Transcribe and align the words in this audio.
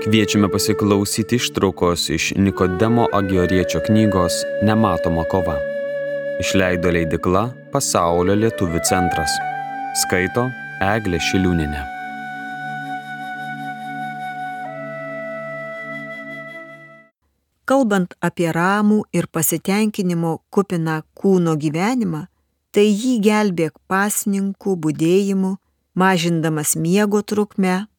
Kviečiame 0.00 0.48
pasiklausyti 0.48 1.36
ištraukos 1.36 2.08
iš 2.10 2.32
Nikodemo 2.36 3.06
Agioriečio 3.12 3.80
knygos 3.86 4.32
Nematoma 4.62 5.24
kova. 5.24 5.58
Išleido 6.40 6.88
leidikla 6.88 7.42
Pasaulio 7.72 8.32
lietuvių 8.40 8.80
centras. 8.88 9.34
Skaito 10.00 10.46
Eglė 10.80 11.20
Šiliūninė. 11.20 11.82
Kalbant 17.68 18.16
apie 18.24 18.48
ramų 18.56 19.02
ir 19.12 19.28
pasitenkinimo 19.28 20.38
kupiną 20.48 21.02
kūno 21.12 21.58
gyvenimą, 21.60 22.24
tai 22.72 22.88
jį 22.88 23.18
gelbėk 23.28 23.76
pasninkų 23.84 24.80
būdėjimu, 24.80 25.54
mažindamas 25.92 26.72
miego 26.80 27.20
trukmę 27.20 27.89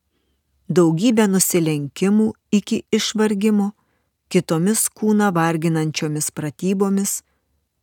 daugybę 0.72 1.28
nusilenkimų 1.28 2.32
iki 2.56 2.84
išvargimo, 2.96 3.72
kitomis 4.32 4.88
kūną 4.96 5.32
varginančiomis 5.36 6.32
pratybomis, 6.32 7.22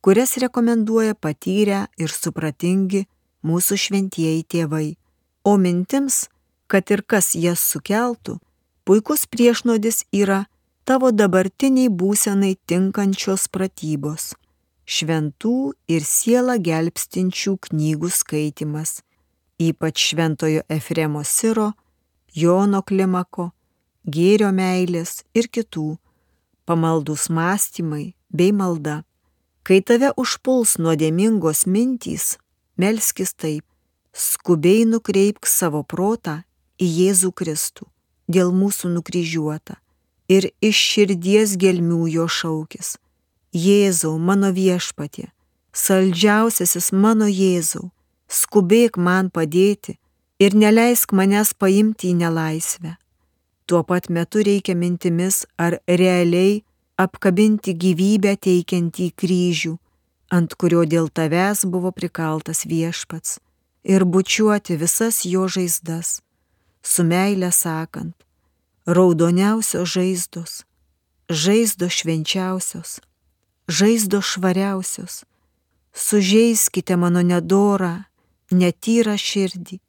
kurias 0.01 0.37
rekomenduoja 0.41 1.15
patyrę 1.15 1.87
ir 2.01 2.13
supratingi 2.13 3.05
mūsų 3.45 3.79
šventieji 3.85 4.45
tėvai. 4.55 4.97
O 5.45 5.57
mintims, 5.61 6.29
kad 6.67 6.91
ir 6.91 7.03
kas 7.05 7.35
jas 7.37 7.61
sukeltų, 7.73 8.39
puikus 8.89 9.27
priešnodis 9.29 10.05
yra 10.13 10.47
tavo 10.89 11.11
dabartiniai 11.13 11.91
būsenai 11.93 12.55
tinkančios 12.69 13.49
pratybos- 13.53 14.33
šventų 14.95 15.73
ir 15.89 16.03
sielą 16.09 16.57
gelbstinčių 16.69 17.53
knygų 17.69 18.11
skaitimas, 18.21 19.03
ypač 19.61 19.97
šventojo 20.09 20.63
Efremo 20.69 21.25
Siro, 21.25 21.73
Jono 22.35 22.83
Klimako, 22.83 23.51
gėrio 24.05 24.51
meilės 24.53 25.23
ir 25.35 25.49
kitų, 25.49 25.97
pamaldus 26.69 27.29
mąstymai 27.33 28.15
bei 28.31 28.53
malda. 28.53 29.03
Kai 29.65 29.81
tave 29.85 30.13
užpuls 30.17 30.77
nuodėmingos 30.81 31.67
mintys, 31.67 32.37
melskis 32.77 33.35
taip, 33.35 33.65
skubiai 34.13 34.85
nukreipk 34.89 35.47
savo 35.47 35.83
protą 35.85 36.43
į 36.81 36.89
Jėzų 37.01 37.33
Kristų, 37.37 37.89
dėl 38.29 38.53
mūsų 38.53 38.93
nukryžiuotą, 38.95 39.77
ir 40.29 40.51
iš 40.61 40.79
širdies 40.93 41.57
gelmių 41.61 42.07
jo 42.13 42.29
šaukis. 42.29 42.97
Jėzau, 43.53 44.19
mano 44.21 44.53
viešpatie, 44.53 45.31
saldžiausiasis 45.73 46.93
mano 46.93 47.29
Jėzau, 47.29 47.89
skubėk 48.29 49.01
man 49.01 49.31
padėti, 49.33 49.97
ir 50.39 50.55
neleisk 50.55 51.13
manęs 51.13 51.53
paimti 51.59 52.13
į 52.13 52.19
nelaisvę. 52.23 52.95
Tuo 53.67 53.83
pat 53.85 54.09
metu 54.09 54.43
reikia 54.47 54.77
mintimis 54.79 55.43
ar 55.59 55.81
realiai 55.89 56.63
apkabinti 56.99 57.75
gyvybę 57.75 58.37
teikiantį 58.47 59.11
kryžių, 59.19 59.75
ant 60.35 60.55
kurio 60.61 60.85
dėl 60.87 61.11
tavęs 61.11 61.67
buvo 61.67 61.93
prikaltas 61.93 62.65
viešpats, 62.71 63.39
ir 63.85 64.05
bučiuoti 64.05 64.79
visas 64.81 65.25
jo 65.27 65.47
žaizdas, 65.49 66.21
su 66.83 67.05
meilė 67.05 67.51
sakant, 67.53 68.15
raudoniausios 68.87 69.91
žaizdos, 69.95 70.53
žaizdos 71.29 71.99
švenčiausios, 72.01 73.01
žaizdos 73.69 74.33
švariausios, 74.33 75.25
sužeiskite 75.93 76.97
mano 76.97 77.21
nedorą, 77.27 77.93
netyrą 78.51 79.19
širdį 79.21 79.83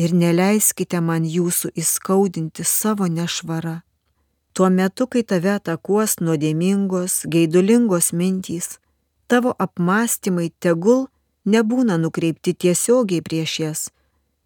ir 0.00 0.14
neleiskite 0.16 1.00
man 1.04 1.26
jūsų 1.28 1.72
įskaudinti 1.82 2.64
savo 2.64 3.08
nešvara. 3.10 3.80
Tuo 4.52 4.68
metu, 4.72 5.06
kai 5.06 5.22
tave 5.22 5.52
atakuos 5.58 6.18
nuodėmingos, 6.24 7.22
geidulingos 7.32 8.10
mintys, 8.16 8.78
tavo 9.30 9.52
apmąstymai 9.64 10.50
tegul 10.58 11.06
nebūna 11.44 11.98
nukreipti 12.02 12.54
tiesiogiai 12.64 13.22
prieš 13.26 13.56
jas, 13.62 13.80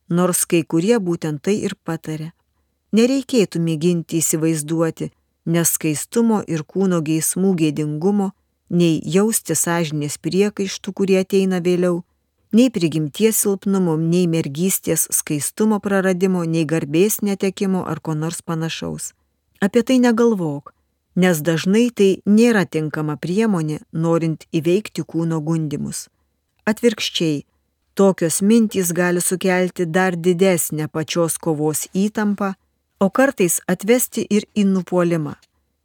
nors 0.08 0.44
kai 0.50 0.62
kurie 0.62 0.98
būtent 0.98 1.42
tai 1.46 1.56
ir 1.68 1.76
patarė. 1.86 2.32
Nereikėtų 2.94 3.62
mėginti 3.62 4.20
įsivaizduoti 4.22 5.10
neskaistumo 5.50 6.42
ir 6.46 6.62
kūno 6.62 7.00
geismų 7.04 7.54
gėdingumo, 7.60 8.32
nei 8.70 9.00
jausti 9.16 9.56
sąžinės 9.58 10.18
priekaištų, 10.18 10.92
kurie 10.92 11.18
ateina 11.20 11.60
vėliau 11.64 12.02
nei 12.54 12.70
prigimties 12.70 13.40
silpnumo, 13.42 13.96
nei 13.98 14.28
mergystės 14.30 15.08
skaistumo 15.10 15.80
praradimo, 15.82 16.44
nei 16.46 16.64
garbės 16.64 17.18
netekimo 17.26 17.82
ar 17.90 18.00
ko 18.00 18.14
nors 18.14 18.40
panašaus. 18.46 19.10
Apie 19.60 19.82
tai 19.82 19.98
negalvok, 19.98 20.70
nes 21.18 21.40
dažnai 21.48 21.88
tai 21.90 22.10
nėra 22.26 22.64
tinkama 22.66 23.16
priemonė, 23.18 23.80
norint 23.92 24.46
įveikti 24.54 25.02
kūno 25.02 25.40
gundimus. 25.42 26.06
Atvirkščiai, 26.70 27.42
tokios 27.98 28.38
mintys 28.42 28.94
gali 28.94 29.20
sukelti 29.20 29.86
dar 29.86 30.14
didesnę 30.16 30.86
pačios 30.88 31.38
kovos 31.38 31.88
įtampą, 31.92 32.54
o 33.02 33.10
kartais 33.10 33.58
atvesti 33.66 34.22
ir 34.30 34.46
į 34.54 34.68
nupolimą. 34.70 35.34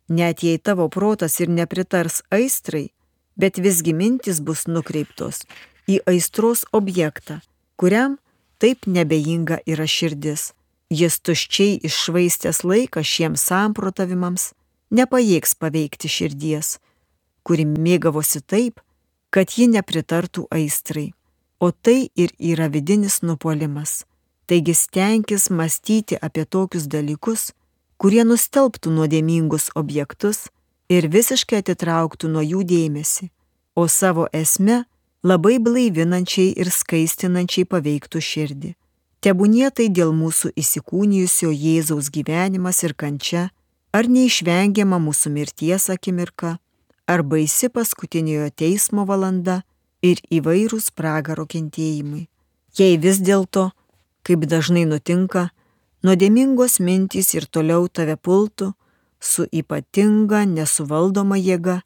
Net 0.10 0.46
jei 0.46 0.62
tavo 0.62 0.88
protas 0.90 1.40
ir 1.42 1.50
nepritars 1.50 2.22
aistrai, 2.34 2.90
bet 3.38 3.58
visgi 3.58 3.94
mintis 3.94 4.40
bus 4.42 4.66
nukreiptos 4.68 5.44
į 5.90 6.00
aistros 6.10 6.66
objektą, 6.72 7.40
kuriam 7.80 8.18
taip 8.62 8.86
nebejinga 8.88 9.62
yra 9.66 9.88
širdis. 9.90 10.54
Jis 10.90 11.20
tuščiai 11.22 11.80
iššvaistęs 11.86 12.64
laiką 12.66 13.04
šiems 13.06 13.44
samprotavimams 13.50 14.52
nepajėgs 14.90 15.54
paveikti 15.62 16.10
širdies, 16.10 16.78
kuri 17.46 17.66
mėgavosi 17.70 18.42
taip, 18.42 18.82
kad 19.30 19.54
ji 19.54 19.70
nepritartų 19.70 20.48
aistrai. 20.50 21.12
O 21.60 21.72
tai 21.72 22.10
ir 22.16 22.32
yra 22.40 22.70
vidinis 22.72 23.20
nupolimas. 23.22 24.06
Taigi 24.50 24.74
stenkis 24.74 25.50
mąstyti 25.54 26.18
apie 26.18 26.46
tokius 26.46 26.88
dalykus, 26.90 27.52
kurie 28.02 28.24
nustelbtų 28.26 28.94
nuodėmingus 28.96 29.70
objektus 29.78 30.48
ir 30.90 31.06
visiškai 31.14 31.60
atitrauktų 31.62 32.32
nuo 32.34 32.42
jų 32.42 32.64
dėmesį, 32.66 33.30
o 33.76 33.86
savo 33.86 34.26
esme 34.34 34.86
labai 35.24 35.60
blaivinančiai 35.60 36.54
ir 36.56 36.72
skaistinančiai 36.72 37.68
paveiktų 37.68 38.22
širdį. 38.24 38.74
Tebūnie 39.20 39.68
tai 39.76 39.90
dėl 39.92 40.14
mūsų 40.16 40.54
įsikūnijusio 40.56 41.52
Jėzaus 41.52 42.08
gyvenimas 42.08 42.84
ir 42.88 42.94
kančia, 42.96 43.50
ar 43.92 44.08
neišvengiama 44.08 45.00
mūsų 45.04 45.32
mirties 45.36 45.90
akimirka, 45.92 46.56
ar 47.10 47.24
baisi 47.24 47.68
paskutiniojo 47.68 48.48
teismo 48.56 49.04
valanda 49.06 49.64
ir 50.02 50.22
įvairūs 50.32 50.94
pragaro 50.96 51.44
kentėjimai. 51.50 52.30
Jei 52.80 52.96
vis 53.02 53.20
dėlto, 53.20 53.72
kaip 54.24 54.46
dažnai 54.48 54.86
nutinka, 54.88 55.50
nuodėmingos 56.06 56.80
mintys 56.80 57.34
ir 57.36 57.50
toliau 57.50 57.90
tave 57.92 58.16
pultų 58.16 58.72
su 59.20 59.44
ypatinga 59.52 60.46
nesuvaldoma 60.48 61.36
jėga, 61.36 61.82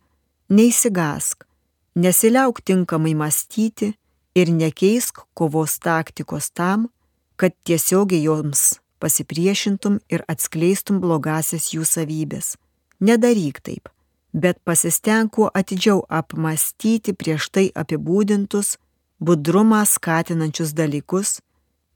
neįsigask, 0.53 1.47
Nesiliauk 1.95 2.61
tinkamai 2.65 3.13
mąstyti 3.15 3.93
ir 4.35 4.47
nekeisk 4.49 5.19
kovos 5.33 5.77
taktikos 5.79 6.49
tam, 6.51 6.89
kad 7.35 7.53
tiesiogiai 7.63 8.23
joms 8.23 8.79
pasipriešintum 8.99 9.99
ir 10.09 10.23
atskleistum 10.31 11.01
blogasias 11.03 11.69
jų 11.75 11.85
savybės. 11.85 12.55
Nedaryk 13.03 13.59
taip, 13.61 13.89
bet 14.33 14.57
pasisteng 14.63 15.29
kuo 15.29 15.49
atidžiau 15.53 16.05
apmastyti 16.09 17.13
prieš 17.13 17.49
tai 17.53 17.65
apibūdintus, 17.81 18.77
budrumą 19.19 19.83
skatinančius 19.85 20.71
dalykus, 20.73 21.41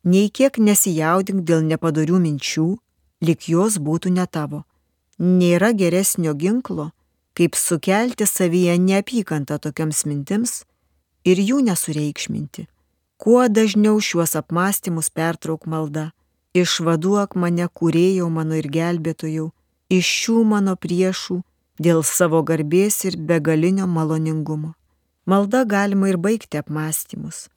nei 0.04 0.30
kiek 0.30 0.60
nesijaudink 0.60 1.42
dėl 1.48 1.64
nepadorių 1.72 2.20
minčių, 2.26 2.68
lik 3.26 3.50
jos 3.50 3.80
būtų 3.80 4.14
ne 4.20 4.28
tavo. 4.28 4.66
Nėra 5.18 5.72
geresnio 5.74 6.36
ginklo, 6.38 6.92
kaip 7.38 7.56
sukelti 7.56 8.26
savyje 8.26 8.78
neapykantą 8.82 9.60
tokiams 9.62 10.06
mintims 10.10 10.54
ir 11.30 11.38
jų 11.38 11.62
nesureikšminti. 11.68 12.66
Kuo 13.22 13.44
dažniau 13.50 14.00
šiuos 14.02 14.34
apmąstymus 14.40 15.10
pertrauk 15.14 15.68
malda, 15.70 16.12
išvaduok 16.58 17.36
mane 17.42 17.68
kūrėjau 17.78 18.30
mano 18.34 18.58
ir 18.58 18.70
gelbėtojau, 18.74 19.52
iš 19.90 20.10
šių 20.22 20.38
mano 20.54 20.74
priešų 20.78 21.42
dėl 21.82 22.02
savo 22.06 22.42
garbės 22.50 23.04
ir 23.10 23.18
begalinio 23.30 23.86
maloningumo. 23.90 24.74
Malda 25.26 25.64
galima 25.66 26.10
ir 26.10 26.18
baigti 26.18 26.58
apmąstymus. 26.58 27.48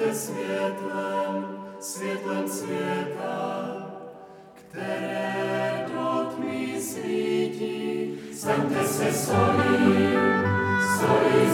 Buďte 0.00 0.14
světlem, 0.14 1.56
světlem 1.80 2.48
světa, 2.48 3.76
které 4.54 5.86
do 5.94 6.30
tmí 6.36 6.80
svítí. 6.80 8.14
Staňte 8.34 8.84
se 8.88 9.12
solí, 9.12 10.14
solí 10.98 11.50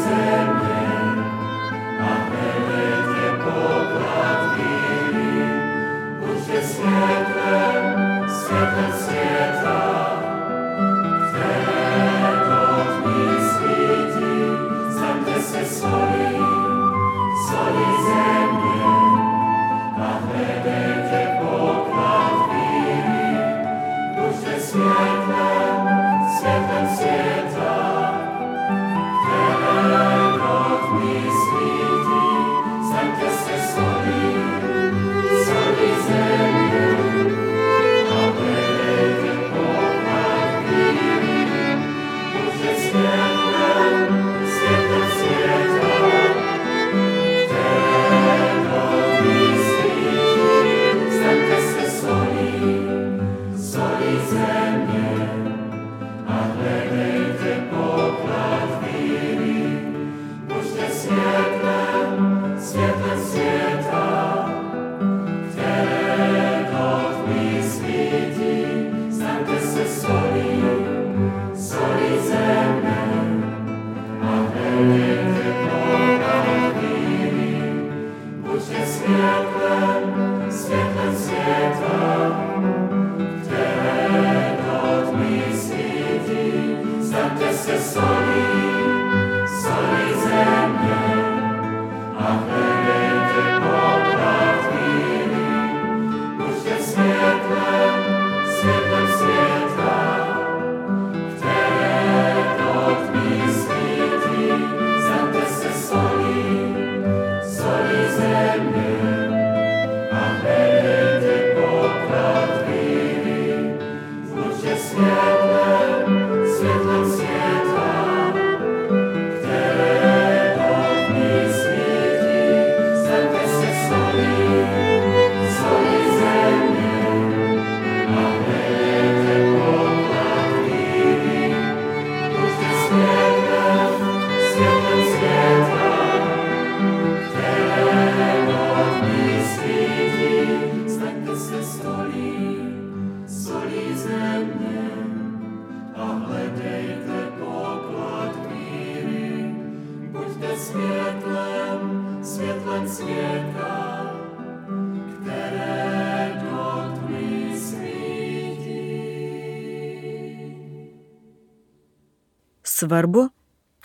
Svarbu 162.77 163.29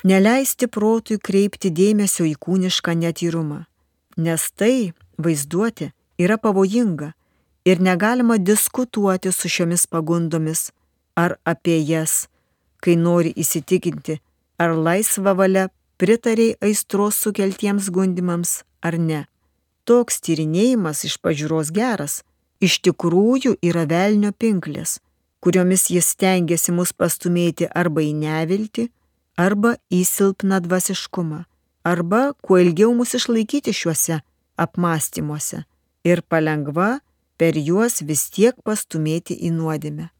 neleisti 0.03 0.67
protui 0.67 1.15
kreipti 1.27 1.69
dėmesio 1.71 2.25
į 2.27 2.33
kūnišką 2.35 2.95
netyrumą, 2.99 3.59
nes 4.17 4.47
tai 4.59 4.91
vaizduoti 5.15 5.87
yra 6.19 6.35
pavojinga 6.37 7.13
ir 7.63 7.79
negalima 7.79 8.35
diskutuoti 8.37 9.31
su 9.31 9.47
šiomis 9.55 9.85
pagundomis 9.87 10.65
ar 11.15 11.37
apie 11.45 11.77
jas, 11.79 12.25
kai 12.83 12.97
nori 12.99 13.31
įsitikinti, 13.43 14.17
ar 14.59 14.75
laisva 14.75 15.31
valia 15.39 15.69
pritariai 15.95 16.57
aistros 16.67 17.21
sukeltiems 17.23 17.87
gundimams 17.95 18.57
ar 18.81 18.97
ne. 18.99 19.21
Toks 19.85 20.21
tyrinėjimas 20.25 21.05
iš 21.09 21.17
pažiūros 21.23 21.71
geras, 21.73 22.21
iš 22.61 22.81
tikrųjų 22.85 23.57
yra 23.61 23.87
velnio 23.89 24.31
pinklės 24.31 24.99
kuriomis 25.41 25.89
jis 25.89 26.13
stengiasi 26.13 26.73
mus 26.77 26.93
pastumėti 26.93 27.67
arba 27.81 28.03
į 28.05 28.13
neviltį, 28.21 28.87
arba 29.41 29.75
į 29.89 30.03
silpną 30.05 30.61
dvasiškumą, 30.67 31.43
arba 31.91 32.21
kuo 32.45 32.59
ilgiau 32.61 32.93
mus 32.97 33.15
išlaikyti 33.17 33.73
šiuose 33.73 34.21
apmąstymuose 34.61 35.63
ir 36.05 36.21
palengva 36.29 36.91
per 37.41 37.57
juos 37.57 38.03
vis 38.05 38.27
tiek 38.35 38.57
pastumėti 38.65 39.37
į 39.47 39.53
nuodėmę. 39.57 40.11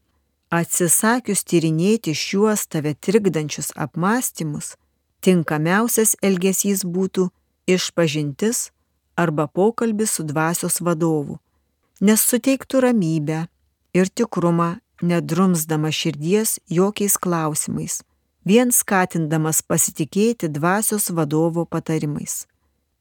Atsisakius 0.52 1.46
tyrinėti 1.48 2.12
šiuos 2.18 2.66
tave 2.68 2.92
trikdančius 2.98 3.70
apmąstymus, 3.84 4.74
tinkamiausias 5.24 6.16
elgesys 6.20 6.82
būtų 6.84 7.30
išpažintis 7.66 8.70
arba 9.16 9.46
pokalbis 9.46 10.16
su 10.16 10.24
dvasios 10.24 10.80
vadovu, 10.80 11.38
nes 12.00 12.20
suteiktų 12.20 12.80
ramybę 12.86 13.44
ir 13.94 14.08
tikrumą 14.08 14.78
nedrumsdama 15.02 15.90
širdies 15.92 16.58
jokiais 16.70 17.18
klausimais, 17.18 18.00
vien 18.44 18.72
skatindamas 18.72 19.62
pasitikėti 19.62 20.48
dvasios 20.48 21.10
vadovo 21.10 21.64
patarimais. 21.66 22.46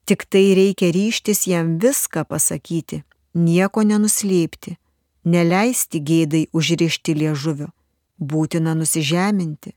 Tik 0.06 0.26
tai 0.26 0.54
reikia 0.58 0.92
ryštis 0.92 1.46
jam 1.48 1.78
viską 1.80 2.26
pasakyti, 2.26 3.04
nieko 3.34 3.84
nenuslėpti, 3.86 4.78
neleisti 5.24 6.02
gėdai 6.02 6.48
užrišti 6.58 7.16
liežuvio, 7.22 7.70
būtina 8.18 8.74
nusižeminti. 8.76 9.76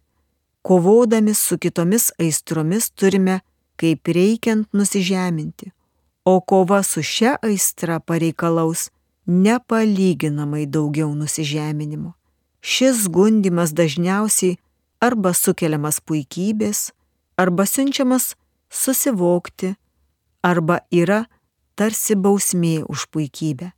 Kovodami 0.65 1.35
su 1.37 1.59
kitomis 1.61 2.09
aistromis 2.19 2.89
turime 2.91 3.43
kaip 3.77 4.09
reikiant 4.09 4.69
nusižeminti, 4.73 5.73
o 6.25 6.41
kova 6.41 6.83
su 6.83 7.03
šia 7.03 7.37
aistra 7.43 8.01
pareikalaus 8.01 8.91
nepalyginamai 9.27 10.67
daugiau 10.67 11.15
nusižeminimo. 11.15 12.15
Šis 12.61 13.09
gundimas 13.09 13.75
dažniausiai 13.77 14.57
arba 15.01 15.35
sukeliamas 15.37 16.01
puikybės, 16.01 16.93
arba 17.37 17.67
siunčiamas 17.69 18.35
susivokti, 18.73 19.75
arba 20.43 20.81
yra 20.91 21.25
tarsi 21.77 22.17
bausmė 22.17 22.85
už 22.89 23.09
puikybę. 23.13 23.73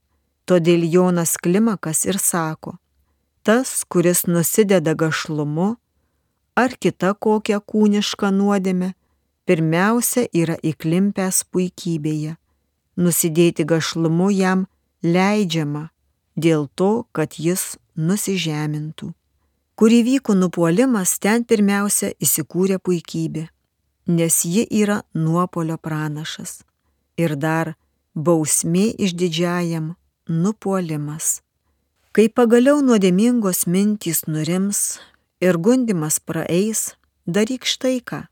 Todėl 0.47 0.87
Jonas 0.87 1.35
Klimakas 1.43 2.05
ir 2.07 2.21
sako, 2.23 2.77
tas, 3.43 3.83
kuris 3.91 4.27
nusideda 4.31 4.95
gašlumu 4.95 5.75
ar 6.57 6.77
kita 6.81 7.13
kokia 7.19 7.59
kūniška 7.61 8.31
nuodėme, 8.31 8.95
pirmiausia 9.47 10.27
yra 10.35 10.57
įklimpęs 10.63 11.45
puikybėje. 11.55 12.37
Nusidėti 12.97 13.67
gašlumu 13.69 14.31
jam 14.33 14.67
leidžiama 15.05 15.89
dėl 16.37 16.69
to, 16.75 17.07
kad 17.13 17.39
jis 17.39 17.77
nusižemintų. 17.97 19.13
Kur 19.77 19.93
įvyko 19.93 20.35
nupuolimas, 20.37 21.19
ten 21.21 21.45
pirmiausia 21.45 22.15
įsikūrė 22.17 22.79
puikybė, 22.81 23.47
nes 24.09 24.45
ji 24.49 24.65
yra 24.83 25.03
nuopolio 25.13 25.77
pranašas. 25.77 26.63
Ir 27.21 27.37
dar 27.37 27.75
bausmė 28.17 28.89
išdidžiajam 28.97 29.95
nupuolimas. 30.29 31.41
Kai 32.17 32.31
pagaliau 32.33 32.81
nuodėmingos 32.81 33.67
mintys 33.69 34.25
nurims 34.25 34.99
ir 35.45 35.61
gundimas 35.61 36.17
praeis, 36.25 36.95
daryk 37.29 37.69
štai 37.69 38.01
ką. 38.01 38.25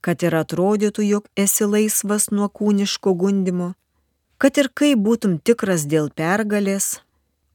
Kad 0.00 0.22
ir 0.22 0.34
atrodytų, 0.38 1.02
jog 1.02 1.28
esi 1.36 1.66
laisvas 1.66 2.30
nuo 2.30 2.48
kūniško 2.48 3.14
gundimo, 3.18 3.74
kad 4.38 4.58
ir 4.58 4.70
kaip 4.74 5.02
būtum 5.02 5.38
tikras 5.42 5.86
dėl 5.90 6.10
pergalės, 6.14 7.00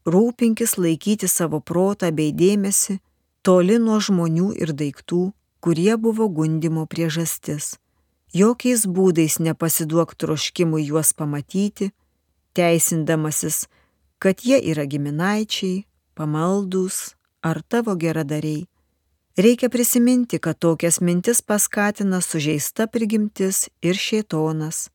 rūpinkis 0.05 0.77
laikyti 0.77 1.29
savo 1.31 1.61
protą 1.61 2.11
bei 2.11 2.33
dėmesį 2.35 2.99
toli 3.43 3.79
nuo 3.79 3.99
žmonių 4.03 4.51
ir 4.59 4.73
daiktų, 4.75 5.31
kurie 5.63 5.95
buvo 5.97 6.27
gundimo 6.27 6.85
priežastis. 6.87 7.77
Jokiais 8.33 8.87
būdais 8.89 9.37
nepasiduok 9.39 10.15
troškimui 10.17 10.83
juos 10.87 11.13
pamatyti, 11.13 11.91
teisindamasis, 12.57 13.67
kad 14.19 14.41
jie 14.41 14.57
yra 14.71 14.87
giminaičiai, 14.89 15.85
pamaldus 16.17 17.13
ar 17.43 17.61
tavo 17.61 17.95
geradariai. 17.99 18.65
Reikia 19.37 19.69
prisiminti, 19.69 20.39
kad 20.39 20.59
tokias 20.59 21.01
mintis 21.01 21.41
paskatina 21.41 22.21
sužeista 22.21 22.85
prigimtis 22.87 23.65
ir 23.81 23.97
šėtonas, 23.97 24.91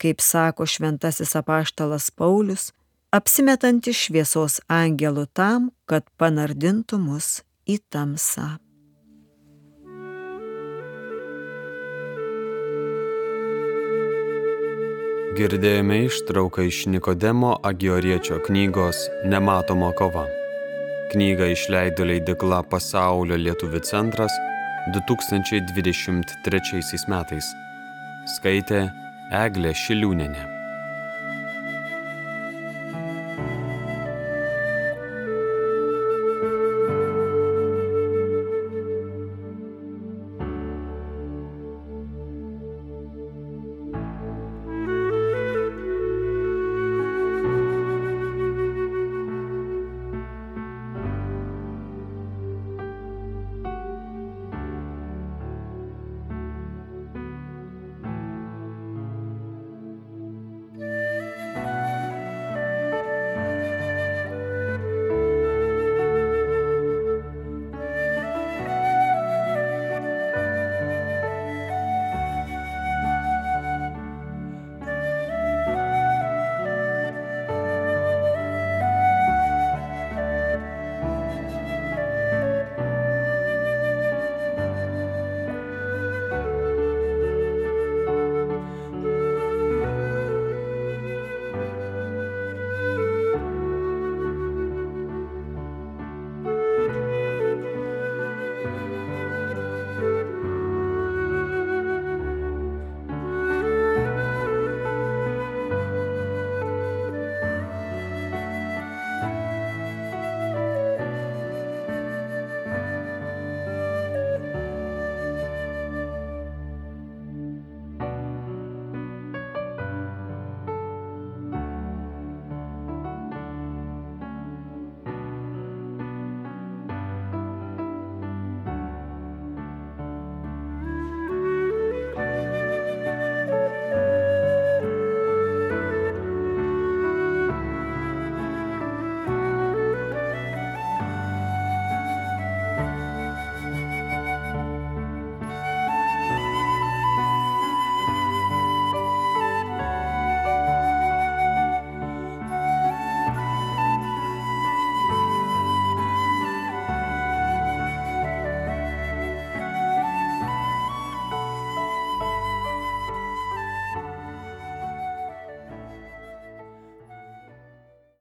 kaip 0.00 0.24
sako 0.24 0.64
šventasis 0.64 1.36
apaštalas 1.36 2.08
Paulius, 2.16 2.70
apsimetantis 3.12 4.00
šviesos 4.06 4.62
angelų 4.72 5.26
tam, 5.36 5.70
kad 5.84 6.08
panardintų 6.16 7.02
mus 7.04 7.42
į 7.68 7.82
tamsą. 7.92 8.56
Girdėjome 15.36 16.06
ištrauką 16.08 16.64
iš 16.68 16.86
Nikodemo 16.92 17.58
Agioriečio 17.60 18.40
knygos 18.48 19.08
Nematoma 19.28 19.92
kova. 19.92 20.30
Knygą 21.12 21.44
išleido 21.52 22.06
leidikla 22.08 22.62
Pasaulio 22.72 23.36
lietuvių 23.36 23.82
centras 23.84 24.32
2023 24.94 27.02
metais. 27.12 27.50
Skaitė 28.38 28.80
Eglė 29.42 29.74
Šiliūnenė. 29.76 30.51